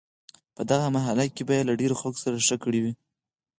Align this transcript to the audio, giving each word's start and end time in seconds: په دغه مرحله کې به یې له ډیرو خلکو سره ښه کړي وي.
په 0.55 0.61
دغه 0.69 0.87
مرحله 0.95 1.23
کې 1.35 1.43
به 1.47 1.53
یې 1.57 1.67
له 1.69 1.73
ډیرو 1.81 1.99
خلکو 2.01 2.23
سره 2.25 2.45
ښه 2.47 2.55
کړي 2.63 2.79
وي. 2.83 2.93